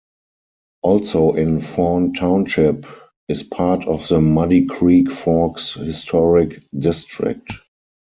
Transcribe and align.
Also 0.81 1.33
in 1.33 1.61
Fawn 1.61 2.13
Township 2.15 2.87
is 3.27 3.43
part 3.43 3.85
of 3.85 4.07
the 4.07 4.19
Muddy 4.19 4.65
Creek 4.65 5.11
Forks 5.11 5.73
Historic 5.75 6.63
District. 6.75 7.53